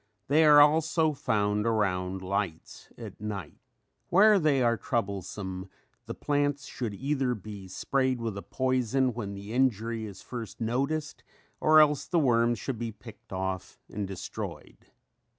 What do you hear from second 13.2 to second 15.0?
off and destroyed.